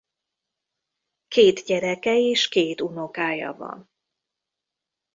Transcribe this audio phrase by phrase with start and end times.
[1.27, 3.89] Két gyereke és két unokája van.